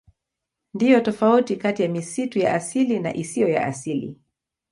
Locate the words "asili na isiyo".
2.53-3.47